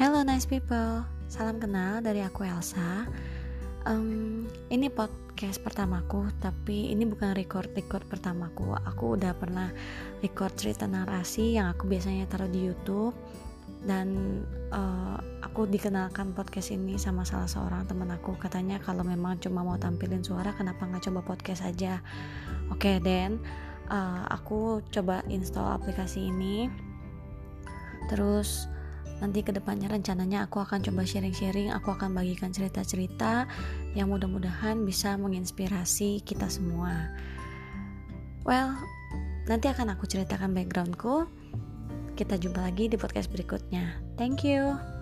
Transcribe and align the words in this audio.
Hello 0.00 0.24
nice 0.24 0.48
people, 0.48 1.04
salam 1.28 1.60
kenal 1.60 2.00
dari 2.00 2.24
aku 2.24 2.48
Elsa. 2.48 3.04
Um, 3.84 4.48
ini 4.72 4.88
podcast 4.88 5.60
pertamaku, 5.60 6.24
tapi 6.40 6.88
ini 6.88 7.04
bukan 7.04 7.36
record 7.36 7.68
record 7.76 8.08
pertamaku. 8.08 8.80
Aku 8.80 9.20
udah 9.20 9.36
pernah 9.36 9.68
record 10.24 10.56
cerita 10.56 10.88
narasi 10.88 11.60
yang 11.60 11.68
aku 11.68 11.84
biasanya 11.84 12.24
taruh 12.32 12.48
di 12.48 12.64
YouTube. 12.72 13.12
Dan 13.84 14.40
uh, 14.72 15.20
aku 15.44 15.68
dikenalkan 15.68 16.32
podcast 16.32 16.72
ini 16.72 16.96
sama 16.96 17.28
salah 17.28 17.44
seorang 17.44 17.84
teman 17.84 18.08
aku. 18.08 18.40
Katanya 18.40 18.80
kalau 18.80 19.04
memang 19.04 19.36
cuma 19.36 19.60
mau 19.60 19.76
tampilin 19.76 20.24
suara 20.24 20.56
kenapa 20.56 20.80
nggak 20.88 21.12
coba 21.12 21.36
podcast 21.36 21.60
aja? 21.60 22.00
Oke 22.72 22.96
okay, 22.96 23.04
dan 23.04 23.36
uh, 23.92 24.24
aku 24.32 24.80
coba 24.88 25.20
install 25.28 25.76
aplikasi 25.76 26.32
ini. 26.32 26.72
Terus 28.08 28.79
nanti 29.20 29.44
ke 29.44 29.52
depannya 29.52 29.92
rencananya 29.92 30.48
aku 30.48 30.64
akan 30.64 30.80
coba 30.80 31.04
sharing-sharing 31.04 31.68
aku 31.70 31.92
akan 31.92 32.16
bagikan 32.16 32.50
cerita-cerita 32.50 33.44
yang 33.92 34.08
mudah-mudahan 34.08 34.82
bisa 34.84 35.14
menginspirasi 35.20 36.24
kita 36.24 36.48
semua. 36.48 37.12
Well 38.48 38.76
nanti 39.48 39.68
akan 39.68 39.94
aku 39.94 40.08
ceritakan 40.08 40.56
backgroundku. 40.56 41.28
Kita 42.16 42.36
jumpa 42.36 42.60
lagi 42.60 42.88
di 42.92 43.00
podcast 43.00 43.32
berikutnya. 43.32 43.96
Thank 44.20 44.44
you 44.44 44.99